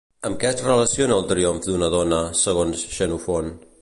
Amb 0.27 0.37
què 0.43 0.47
es 0.51 0.63
relaciona 0.67 1.17
el 1.21 1.27
triomf 1.33 1.67
d'una 1.67 1.91
dona, 1.97 2.23
segons 2.43 2.87
Xenofont? 2.99 3.53